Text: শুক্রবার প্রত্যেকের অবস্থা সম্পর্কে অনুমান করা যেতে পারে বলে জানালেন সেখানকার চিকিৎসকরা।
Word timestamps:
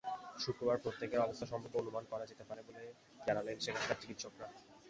শুক্রবার 0.39 0.77
প্রত্যেকের 0.83 1.23
অবস্থা 1.25 1.45
সম্পর্কে 1.45 1.79
অনুমান 1.79 2.03
করা 2.11 2.25
যেতে 2.25 2.43
পারে 2.49 2.61
বলে 2.67 2.81
জানালেন 3.19 3.57
সেখানকার 3.65 3.97
চিকিৎসকরা। 4.01 4.47